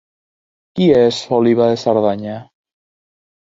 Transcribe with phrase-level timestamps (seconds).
[0.79, 2.41] Qui és Oliba de Cerdanya?